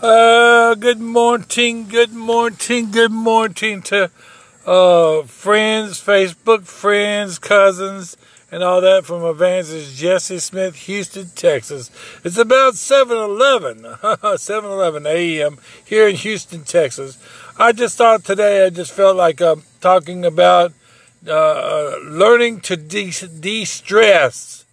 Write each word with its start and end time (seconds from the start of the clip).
Uh, 0.00 0.76
good 0.76 1.00
morning, 1.00 1.88
good 1.88 2.12
morning, 2.12 2.92
good 2.92 3.10
morning 3.10 3.82
to 3.82 4.08
uh, 4.64 5.22
friends, 5.22 6.00
Facebook 6.00 6.66
friends, 6.66 7.40
cousins, 7.40 8.16
and 8.52 8.62
all 8.62 8.80
that 8.80 9.04
from 9.04 9.24
Evangelist 9.24 9.96
Jesse 9.96 10.38
Smith, 10.38 10.76
Houston, 10.76 11.30
Texas. 11.30 11.90
It's 12.22 12.36
about 12.36 12.74
7:11, 12.74 13.98
7:11 14.38 15.04
a.m. 15.04 15.58
here 15.84 16.06
in 16.06 16.14
Houston, 16.14 16.62
Texas. 16.62 17.18
I 17.58 17.72
just 17.72 17.98
thought 17.98 18.22
today, 18.22 18.66
I 18.66 18.70
just 18.70 18.92
felt 18.92 19.16
like 19.16 19.40
um, 19.40 19.64
talking 19.80 20.24
about 20.24 20.74
uh, 21.28 21.96
learning 22.04 22.60
to 22.60 22.76
de- 22.76 23.10
de-stress. 23.10 24.64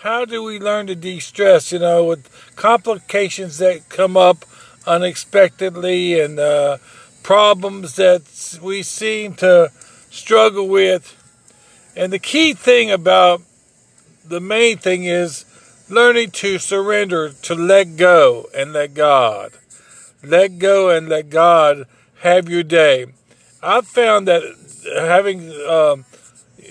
How 0.00 0.26
do 0.26 0.42
we 0.42 0.60
learn 0.60 0.86
to 0.88 0.94
de-stress? 0.94 1.72
You 1.72 1.78
know, 1.78 2.04
with 2.04 2.28
complications 2.56 3.56
that 3.56 3.88
come 3.88 4.18
up 4.18 4.44
unexpectedly 4.86 6.20
and 6.20 6.38
uh, 6.38 6.78
problems 7.22 7.96
that 7.96 8.58
we 8.62 8.82
seem 8.82 9.34
to 9.34 9.70
struggle 10.10 10.68
with. 10.68 11.14
And 11.96 12.12
the 12.12 12.18
key 12.18 12.54
thing 12.54 12.90
about 12.90 13.42
the 14.24 14.40
main 14.40 14.78
thing 14.78 15.04
is 15.04 15.44
learning 15.88 16.30
to 16.32 16.58
surrender, 16.58 17.32
to 17.32 17.54
let 17.54 17.96
go 17.96 18.46
and 18.54 18.72
let 18.72 18.94
God. 18.94 19.52
Let 20.22 20.58
go 20.58 20.90
and 20.90 21.08
let 21.08 21.30
God 21.30 21.86
have 22.20 22.48
your 22.48 22.62
day. 22.62 23.06
I've 23.62 23.86
found 23.86 24.28
that 24.28 24.42
having 24.96 25.52
um, 25.68 26.04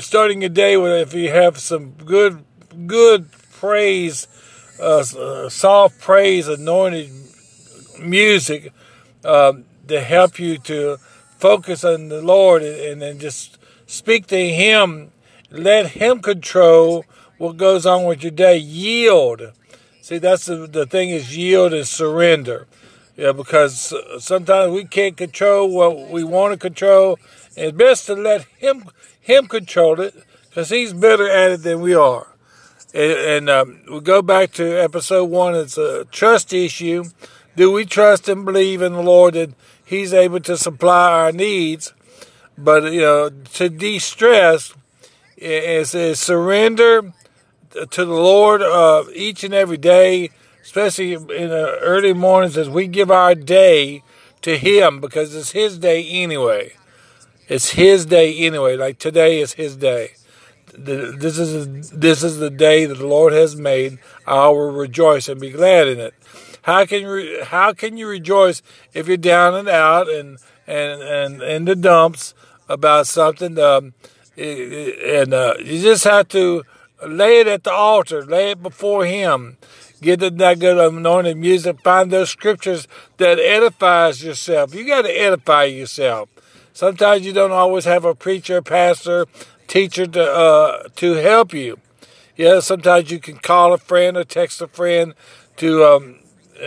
starting 0.00 0.44
a 0.44 0.48
day 0.48 0.76
with 0.76 0.92
if 0.92 1.14
you 1.14 1.30
have 1.30 1.58
some 1.58 1.92
good 1.92 2.44
good 2.86 3.30
praise, 3.52 4.26
uh, 4.80 5.48
soft 5.48 6.00
praise, 6.00 6.48
anointed 6.48 7.10
music 8.00 8.72
um, 9.24 9.64
to 9.88 10.00
help 10.00 10.38
you 10.38 10.58
to 10.58 10.98
focus 11.38 11.84
on 11.84 12.08
the 12.08 12.20
Lord 12.20 12.62
and 12.62 13.00
then 13.00 13.18
just 13.18 13.58
speak 13.86 14.26
to 14.28 14.52
Him. 14.52 15.12
Let 15.50 15.92
Him 15.92 16.20
control 16.20 17.04
what 17.38 17.56
goes 17.56 17.86
on 17.86 18.04
with 18.04 18.22
your 18.22 18.32
day. 18.32 18.58
Yield. 18.58 19.52
See, 20.02 20.18
that's 20.18 20.46
the, 20.46 20.66
the 20.66 20.86
thing 20.86 21.10
is 21.10 21.36
yield 21.36 21.72
and 21.72 21.86
surrender. 21.86 22.66
Yeah, 23.16 23.32
because 23.32 23.92
sometimes 24.20 24.72
we 24.72 24.84
can't 24.84 25.16
control 25.16 25.68
what 25.70 26.08
we 26.08 26.22
want 26.22 26.52
to 26.52 26.58
control. 26.58 27.18
It's 27.56 27.76
best 27.76 28.06
to 28.06 28.14
let 28.14 28.44
Him 28.58 28.84
Him 29.20 29.48
control 29.48 30.00
it 30.00 30.14
because 30.48 30.70
He's 30.70 30.92
better 30.92 31.28
at 31.28 31.50
it 31.50 31.62
than 31.62 31.80
we 31.80 31.94
are. 31.94 32.28
And, 32.94 33.12
and 33.12 33.50
um, 33.50 33.80
we 33.90 34.00
go 34.00 34.22
back 34.22 34.52
to 34.52 34.82
episode 34.82 35.26
one. 35.26 35.54
It's 35.54 35.76
a 35.76 36.04
trust 36.06 36.52
issue 36.52 37.04
do 37.58 37.72
we 37.72 37.84
trust 37.84 38.28
and 38.28 38.44
believe 38.44 38.80
in 38.82 38.92
the 38.92 39.02
Lord 39.02 39.34
that 39.34 39.50
He's 39.84 40.14
able 40.14 40.38
to 40.40 40.56
supply 40.56 41.10
our 41.10 41.32
needs? 41.32 41.92
But 42.56 42.92
you 42.92 43.00
know, 43.00 43.30
to 43.30 43.68
de-stress 43.68 44.72
is, 45.36 45.92
is 45.92 46.20
surrender 46.20 47.12
to 47.72 48.04
the 48.04 48.14
Lord 48.14 48.62
uh, 48.62 49.04
each 49.12 49.42
and 49.42 49.52
every 49.52 49.76
day, 49.76 50.30
especially 50.62 51.14
in 51.14 51.26
the 51.26 51.78
early 51.80 52.12
mornings 52.12 52.56
as 52.56 52.70
we 52.70 52.86
give 52.86 53.10
our 53.10 53.34
day 53.34 54.04
to 54.42 54.56
Him 54.56 55.00
because 55.00 55.34
it's 55.34 55.50
His 55.50 55.78
day 55.78 56.08
anyway. 56.08 56.74
It's 57.48 57.70
His 57.70 58.06
day 58.06 58.36
anyway. 58.38 58.76
Like 58.76 59.00
today 59.00 59.40
is 59.40 59.54
His 59.54 59.74
day. 59.76 60.12
This 60.72 61.38
is 61.38 61.90
this 61.90 62.22
is 62.22 62.38
the 62.38 62.50
day 62.50 62.86
that 62.86 62.98
the 62.98 63.06
Lord 63.06 63.32
has 63.32 63.56
made. 63.56 63.98
I 64.28 64.46
will 64.46 64.70
rejoice 64.70 65.28
and 65.28 65.40
be 65.40 65.50
glad 65.50 65.88
in 65.88 65.98
it. 65.98 66.14
How 66.68 66.84
can 66.84 67.00
you 67.00 67.44
how 67.44 67.72
can 67.72 67.96
you 67.96 68.06
rejoice 68.06 68.60
if 68.92 69.08
you're 69.08 69.16
down 69.16 69.54
and 69.54 69.70
out 69.70 70.06
and 70.06 70.36
and 70.66 71.00
and 71.00 71.42
in 71.42 71.64
the 71.64 71.74
dumps 71.74 72.34
about 72.68 73.06
something? 73.06 73.58
Um, 73.58 73.94
and 74.36 75.32
uh, 75.32 75.54
you 75.64 75.80
just 75.80 76.04
have 76.04 76.28
to 76.28 76.64
lay 77.06 77.40
it 77.40 77.46
at 77.46 77.64
the 77.64 77.72
altar, 77.72 78.22
lay 78.22 78.50
it 78.50 78.62
before 78.62 79.06
Him. 79.06 79.56
Get 80.02 80.20
that 80.20 80.58
good 80.58 80.76
anointed 80.76 81.38
music. 81.38 81.80
Find 81.80 82.10
those 82.10 82.28
scriptures 82.28 82.86
that 83.16 83.38
edifies 83.38 84.22
yourself. 84.22 84.74
You 84.74 84.86
got 84.86 85.02
to 85.02 85.10
edify 85.10 85.64
yourself. 85.64 86.28
Sometimes 86.74 87.24
you 87.24 87.32
don't 87.32 87.50
always 87.50 87.86
have 87.86 88.04
a 88.04 88.14
preacher, 88.14 88.60
pastor, 88.60 89.24
teacher 89.68 90.06
to 90.06 90.22
uh, 90.22 90.88
to 90.96 91.14
help 91.14 91.54
you. 91.54 91.78
Yeah, 92.36 92.60
sometimes 92.60 93.10
you 93.10 93.20
can 93.20 93.38
call 93.38 93.72
a 93.72 93.78
friend 93.78 94.18
or 94.18 94.24
text 94.24 94.60
a 94.60 94.68
friend 94.68 95.14
to 95.56 95.84
um, 95.86 96.16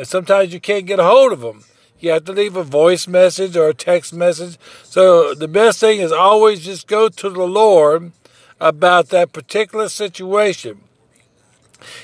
sometimes 0.03 0.53
you 0.53 0.59
can't 0.59 0.85
get 0.85 0.99
a 0.99 1.03
hold 1.03 1.31
of 1.31 1.41
them. 1.41 1.63
You 1.99 2.11
have 2.11 2.25
to 2.25 2.31
leave 2.31 2.55
a 2.55 2.63
voice 2.63 3.07
message 3.07 3.55
or 3.55 3.69
a 3.69 3.73
text 3.73 4.13
message. 4.13 4.57
So 4.83 5.35
the 5.35 5.47
best 5.47 5.79
thing 5.79 5.99
is 5.99 6.11
always 6.11 6.65
just 6.65 6.87
go 6.87 7.09
to 7.09 7.29
the 7.29 7.47
Lord 7.47 8.11
about 8.59 9.09
that 9.09 9.33
particular 9.33 9.87
situation. 9.87 10.81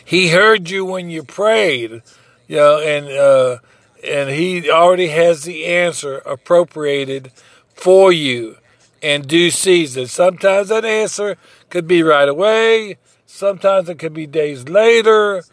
He 0.03 0.30
heard 0.30 0.70
you 0.70 0.86
when 0.86 1.09
you 1.09 1.24
prayed, 1.24 2.03
you 2.47 2.58
know, 2.58 2.80
and 2.80 3.08
uh, 3.08 3.58
and 4.03 4.30
he 4.30 4.70
already 4.70 5.08
has 5.08 5.44
the 5.44 5.66
answer 5.66 6.18
appropriated 6.20 7.31
for 7.74 8.12
you 8.12 8.58
in 9.02 9.24
due 9.24 9.52
season. 9.52 10.08
Sometimes 10.08 10.70
that 10.70 10.86
answer 10.86 11.38
could 11.70 11.88
be 11.88 12.03
right 12.03 12.30
away. 12.30 12.97
Sometimes 13.26 13.90
it 13.90 14.00
could 14.00 14.14
be 14.14 14.26
days 14.26 14.68
later 14.68 15.44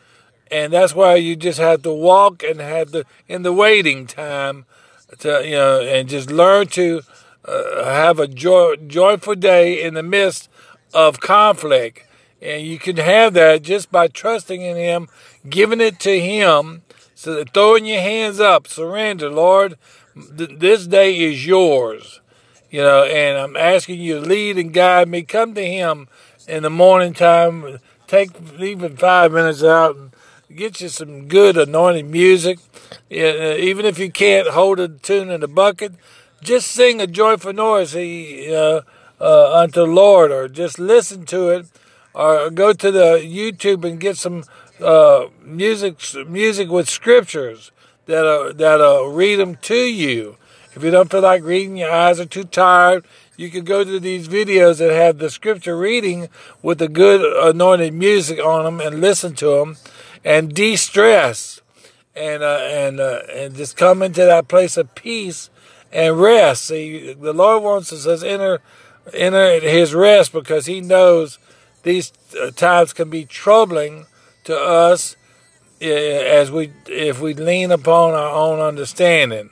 and 0.50 0.72
that's 0.72 0.94
why 0.94 1.16
you 1.16 1.36
just 1.36 1.58
have 1.58 1.82
to 1.82 1.92
walk 1.92 2.42
and 2.42 2.60
have 2.60 2.90
the 2.90 3.04
in 3.28 3.42
the 3.42 3.52
waiting 3.52 4.06
time 4.06 4.66
to 5.18 5.42
you 5.44 5.52
know 5.52 5.80
and 5.80 6.08
just 6.08 6.30
learn 6.30 6.66
to 6.68 7.02
uh, 7.44 7.84
have 7.84 8.18
a 8.18 8.26
joy, 8.26 8.76
joyful 8.76 9.34
day 9.34 9.82
in 9.82 9.94
the 9.94 10.02
midst 10.02 10.48
of 10.92 11.20
conflict. 11.20 12.06
And 12.40 12.66
you 12.66 12.78
can 12.78 12.96
have 12.96 13.34
that 13.34 13.62
just 13.62 13.90
by 13.90 14.08
trusting 14.08 14.60
in 14.60 14.76
him 14.76 15.08
giving 15.48 15.80
it 15.80 15.98
to 16.00 16.20
him 16.20 16.82
so 17.14 17.34
that 17.34 17.52
throwing 17.54 17.86
your 17.86 18.00
hands 18.00 18.40
up 18.40 18.66
surrender 18.66 19.30
lord. 19.30 19.76
Th- 20.36 20.58
this 20.58 20.86
day 20.86 21.18
is 21.18 21.46
yours. 21.46 22.20
You 22.70 22.82
know 22.82 23.04
and 23.04 23.38
i'm 23.38 23.56
asking 23.56 24.00
you 24.00 24.20
to 24.20 24.26
lead 24.26 24.58
and 24.58 24.72
guide 24.72 25.08
me. 25.08 25.22
Come 25.22 25.54
to 25.54 25.64
him 25.64 26.08
in 26.46 26.62
the 26.62 26.70
morning 26.70 27.14
time. 27.14 27.78
Take 28.06 28.30
even 28.58 28.96
five 28.96 29.32
minutes 29.32 29.62
out 29.64 29.96
and 29.96 30.14
get 30.54 30.80
you 30.80 30.88
some 30.88 31.26
good 31.26 31.56
anointed 31.56 32.06
music. 32.06 32.58
Uh, 33.10 33.56
even 33.56 33.84
if 33.84 33.98
you 33.98 34.10
can't 34.10 34.48
hold 34.48 34.78
a 34.78 34.88
tune 34.88 35.30
in 35.30 35.42
a 35.42 35.48
bucket, 35.48 35.92
just 36.42 36.70
sing 36.70 37.00
a 37.00 37.06
joyful 37.06 37.52
noise 37.52 37.94
uh, 37.96 38.82
uh, 39.20 39.52
unto 39.52 39.80
the 39.80 39.86
Lord, 39.86 40.30
or 40.30 40.48
just 40.48 40.78
listen 40.78 41.26
to 41.26 41.48
it, 41.50 41.66
or 42.14 42.50
go 42.50 42.72
to 42.72 42.90
the 42.90 43.20
YouTube 43.24 43.84
and 43.84 43.98
get 43.98 44.16
some 44.16 44.44
uh, 44.80 45.26
music 45.42 45.96
music 46.26 46.68
with 46.68 46.88
scriptures 46.88 47.72
that 48.06 48.24
uh, 48.24 48.52
that 48.52 48.80
uh, 48.80 49.04
read 49.06 49.36
them 49.36 49.56
to 49.56 49.76
you. 49.76 50.36
If 50.74 50.82
you 50.82 50.90
don't 50.90 51.10
feel 51.10 51.22
like 51.22 51.42
reading, 51.42 51.76
your 51.76 51.92
eyes 51.92 52.20
are 52.20 52.26
too 52.26 52.44
tired. 52.44 53.04
You 53.36 53.50
can 53.50 53.64
go 53.64 53.82
to 53.82 53.98
these 53.98 54.28
videos 54.28 54.78
that 54.78 54.92
have 54.92 55.18
the 55.18 55.30
scripture 55.30 55.76
reading 55.76 56.28
with 56.62 56.78
the 56.78 56.88
good 56.88 57.20
anointed 57.48 57.92
music 57.94 58.38
on 58.38 58.64
them 58.64 58.80
and 58.80 59.00
listen 59.00 59.34
to 59.36 59.46
them 59.46 59.76
and 60.24 60.54
de-stress 60.54 61.60
and 62.16 62.42
uh, 62.42 62.60
and 62.62 63.00
uh, 63.00 63.20
and 63.32 63.54
just 63.56 63.76
come 63.76 64.02
into 64.02 64.24
that 64.24 64.48
place 64.48 64.76
of 64.76 64.94
peace 64.94 65.50
and 65.92 66.20
rest. 66.20 66.66
See, 66.66 67.12
the 67.12 67.32
Lord 67.32 67.62
wants 67.62 67.92
us 67.92 68.20
to 68.20 68.28
enter 68.28 68.60
enter 69.12 69.60
His 69.60 69.94
rest 69.94 70.32
because 70.32 70.66
He 70.66 70.80
knows 70.80 71.38
these 71.82 72.12
uh, 72.40 72.50
times 72.52 72.92
can 72.92 73.10
be 73.10 73.24
troubling 73.24 74.06
to 74.44 74.56
us 74.56 75.16
as 75.80 76.50
we 76.50 76.72
if 76.86 77.20
we 77.20 77.34
lean 77.34 77.70
upon 77.70 78.14
our 78.14 78.30
own 78.30 78.60
understanding, 78.60 79.50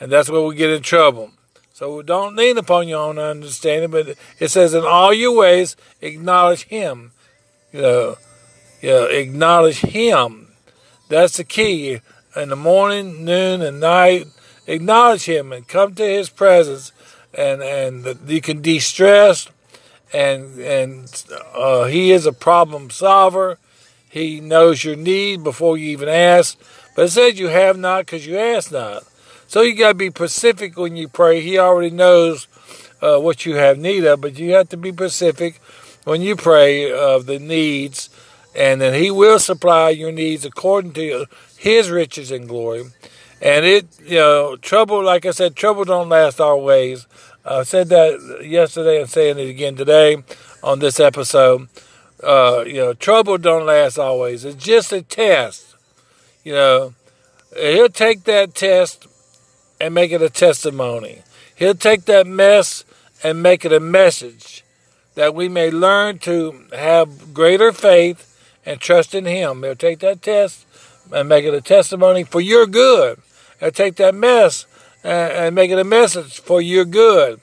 and 0.00 0.10
that's 0.10 0.28
where 0.28 0.42
we 0.42 0.56
get 0.56 0.70
in 0.70 0.82
trouble. 0.82 1.30
So 1.72 2.02
don't 2.02 2.36
lean 2.36 2.56
upon 2.56 2.86
your 2.86 3.00
own 3.00 3.18
understanding, 3.18 3.90
but 3.90 4.16
it 4.38 4.48
says 4.48 4.74
in 4.74 4.84
all 4.84 5.12
your 5.12 5.32
ways 5.32 5.76
acknowledge 6.00 6.64
Him. 6.64 7.12
You 7.72 7.82
know 7.82 8.18
you 8.84 8.90
know, 8.90 9.06
acknowledge 9.06 9.80
Him. 9.80 10.48
That's 11.08 11.38
the 11.38 11.44
key. 11.44 12.00
In 12.36 12.50
the 12.50 12.56
morning, 12.56 13.24
noon, 13.24 13.62
and 13.62 13.80
night, 13.80 14.26
acknowledge 14.66 15.24
Him 15.24 15.54
and 15.54 15.66
come 15.66 15.94
to 15.94 16.02
His 16.04 16.28
presence, 16.28 16.92
and 17.32 17.62
and 17.62 18.18
you 18.28 18.42
can 18.42 18.60
de-stress. 18.60 19.48
And 20.12 20.58
and 20.58 21.24
uh, 21.54 21.84
He 21.84 22.10
is 22.10 22.26
a 22.26 22.32
problem 22.32 22.90
solver. 22.90 23.56
He 24.10 24.40
knows 24.40 24.84
your 24.84 24.96
need 24.96 25.42
before 25.42 25.78
you 25.78 25.88
even 25.88 26.10
ask. 26.10 26.58
But 26.94 27.06
it 27.06 27.12
says 27.12 27.38
you 27.38 27.48
have 27.48 27.78
not 27.78 28.04
because 28.04 28.26
you 28.26 28.36
ask 28.36 28.70
not. 28.70 29.02
So 29.46 29.62
you 29.62 29.74
got 29.74 29.88
to 29.88 29.94
be 29.94 30.10
specific 30.10 30.76
when 30.76 30.94
you 30.94 31.08
pray. 31.08 31.40
He 31.40 31.58
already 31.58 31.90
knows 31.90 32.48
uh, 33.00 33.18
what 33.18 33.46
you 33.46 33.54
have 33.54 33.78
need 33.78 34.04
of, 34.04 34.20
but 34.20 34.38
you 34.38 34.52
have 34.52 34.68
to 34.68 34.76
be 34.76 34.92
specific 34.92 35.60
when 36.04 36.20
you 36.20 36.36
pray 36.36 36.92
of 36.92 37.24
the 37.24 37.38
needs 37.38 38.10
and 38.54 38.80
then 38.80 38.94
he 38.94 39.10
will 39.10 39.38
supply 39.38 39.90
your 39.90 40.12
needs 40.12 40.44
according 40.44 40.92
to 40.94 41.26
his 41.56 41.90
riches 41.90 42.30
and 42.30 42.48
glory. 42.48 42.84
And 43.42 43.64
it, 43.64 43.86
you 44.04 44.18
know, 44.18 44.56
trouble, 44.56 45.02
like 45.02 45.26
I 45.26 45.32
said, 45.32 45.56
trouble 45.56 45.84
don't 45.84 46.08
last 46.08 46.40
always. 46.40 47.06
I 47.44 47.62
said 47.62 47.88
that 47.88 48.40
yesterday 48.42 49.00
and 49.00 49.10
saying 49.10 49.38
it 49.38 49.48
again 49.48 49.76
today 49.76 50.22
on 50.62 50.78
this 50.78 50.98
episode. 50.98 51.68
Uh, 52.22 52.64
you 52.66 52.76
know, 52.76 52.94
trouble 52.94 53.36
don't 53.36 53.66
last 53.66 53.98
always. 53.98 54.44
It's 54.44 54.62
just 54.62 54.92
a 54.92 55.02
test. 55.02 55.74
You 56.42 56.54
know, 56.54 56.94
he'll 57.54 57.88
take 57.88 58.24
that 58.24 58.54
test 58.54 59.06
and 59.80 59.92
make 59.92 60.10
it 60.12 60.22
a 60.22 60.30
testimony. 60.30 61.22
He'll 61.54 61.74
take 61.74 62.06
that 62.06 62.26
mess 62.26 62.84
and 63.22 63.42
make 63.42 63.64
it 63.64 63.72
a 63.72 63.80
message 63.80 64.64
that 65.16 65.34
we 65.34 65.48
may 65.48 65.70
learn 65.70 66.18
to 66.20 66.64
have 66.72 67.34
greater 67.34 67.72
faith 67.72 68.33
and 68.66 68.80
trust 68.80 69.14
in 69.14 69.24
Him. 69.26 69.62
He'll 69.62 69.74
take 69.74 70.00
that 70.00 70.22
test 70.22 70.66
and 71.12 71.28
make 71.28 71.44
it 71.44 71.54
a 71.54 71.60
testimony 71.60 72.24
for 72.24 72.40
your 72.40 72.66
good. 72.66 73.20
He'll 73.60 73.70
take 73.70 73.96
that 73.96 74.14
mess 74.14 74.66
and 75.02 75.54
make 75.54 75.70
it 75.70 75.78
a 75.78 75.84
message 75.84 76.40
for 76.40 76.60
your 76.60 76.84
good. 76.84 77.40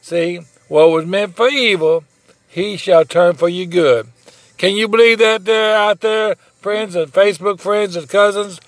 See, 0.00 0.40
what 0.68 0.90
was 0.90 1.06
meant 1.06 1.36
for 1.36 1.48
evil, 1.48 2.04
He 2.48 2.76
shall 2.76 3.04
turn 3.04 3.34
for 3.34 3.48
your 3.48 3.66
good. 3.66 4.08
Can 4.56 4.76
you 4.76 4.88
believe 4.88 5.18
that 5.18 5.44
there 5.44 5.76
out 5.76 6.00
there, 6.00 6.34
friends 6.60 6.94
and 6.96 7.12
Facebook 7.12 7.60
friends 7.60 7.96
and 7.96 8.08
cousins? 8.08 8.60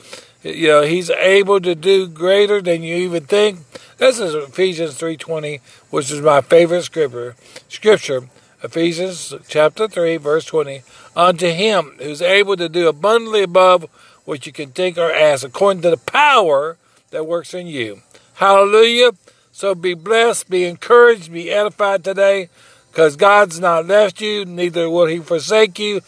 You 0.42 0.68
know, 0.68 0.82
He's 0.82 1.10
able 1.10 1.60
to 1.60 1.74
do 1.74 2.06
greater 2.08 2.62
than 2.62 2.82
you 2.82 2.96
even 2.96 3.24
think. 3.24 3.58
This 3.98 4.18
is 4.18 4.34
Ephesians 4.34 4.98
3.20, 4.98 5.60
which 5.90 6.10
is 6.10 6.22
my 6.22 6.40
favorite 6.40 6.84
scripture. 6.84 7.36
Scripture, 7.68 8.28
Ephesians 8.62 9.34
chapter 9.48 9.88
3, 9.88 10.18
verse 10.18 10.44
20. 10.44 10.82
Unto 11.16 11.48
him 11.48 11.96
who's 11.98 12.22
able 12.22 12.56
to 12.56 12.68
do 12.68 12.88
abundantly 12.88 13.42
above 13.42 13.88
what 14.24 14.46
you 14.46 14.52
can 14.52 14.70
think 14.70 14.98
or 14.98 15.10
ask, 15.10 15.44
according 15.44 15.82
to 15.82 15.90
the 15.90 15.96
power 15.96 16.76
that 17.10 17.26
works 17.26 17.54
in 17.54 17.66
you. 17.66 18.02
Hallelujah. 18.34 19.12
So 19.52 19.74
be 19.74 19.94
blessed, 19.94 20.48
be 20.48 20.64
encouraged, 20.64 21.32
be 21.32 21.50
edified 21.50 22.04
today, 22.04 22.48
because 22.90 23.16
God's 23.16 23.60
not 23.60 23.86
left 23.86 24.20
you, 24.20 24.44
neither 24.44 24.88
will 24.88 25.06
he 25.06 25.18
forsake 25.18 25.78
you. 25.78 26.00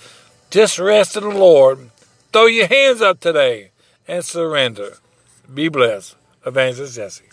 Just 0.51 0.79
rest 0.79 1.17
in 1.17 1.25
the 1.25 1.31
Lord. 1.31 1.91
Throw 2.33 2.47
your 2.47 2.67
hands 2.67 3.01
up 3.01 3.21
today 3.21 3.71
and 4.07 4.25
surrender. 4.25 4.99
Be 5.53 5.69
blessed. 5.69 6.17
Evangelist 6.45 6.97
Jesse. 6.97 7.32